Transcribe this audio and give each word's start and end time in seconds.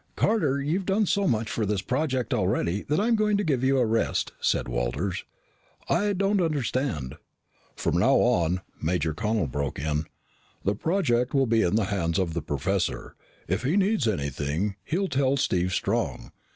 "Carter, 0.15 0.59
you've 0.59 0.87
done 0.87 1.05
so 1.05 1.27
much 1.27 1.47
for 1.47 1.63
this 1.63 1.83
project 1.83 2.33
already 2.33 2.81
that 2.89 2.99
I'm 2.99 3.15
going 3.15 3.37
to 3.37 3.43
give 3.43 3.63
you 3.63 3.77
a 3.77 3.85
rest," 3.85 4.31
said 4.41 4.67
Walters. 4.67 5.25
"I 5.87 6.13
don't 6.13 6.41
understand." 6.41 7.17
"From 7.75 7.99
now 7.99 8.15
on," 8.15 8.61
Major 8.81 9.13
Connel 9.13 9.45
broke 9.45 9.77
in, 9.77 10.05
"the 10.65 10.73
project 10.73 11.35
will 11.35 11.45
be 11.45 11.61
in 11.61 11.75
the 11.75 11.85
hands 11.93 12.17
of 12.17 12.33
the 12.33 12.41
professor. 12.41 13.13
If 13.47 13.61
he 13.61 13.77
needs 13.77 14.07
anything, 14.07 14.75
he'll 14.85 15.07
tell 15.07 15.37
Steve 15.37 15.71
Strong. 15.71 16.31